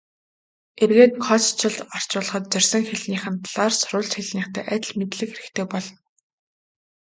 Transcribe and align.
Эргээд 0.83 1.13
кодчилж 1.25 1.75
орчуулахад 1.95 2.45
зорьсон 2.51 2.83
хэлнийх 2.89 3.23
нь 3.31 3.41
талаар 3.45 3.73
сурвалж 3.77 4.11
хэлнийхтэй 4.15 4.63
адил 4.73 4.93
мэдлэг 4.99 5.29
хэрэгтэй 5.31 5.65
болно. 5.73 5.97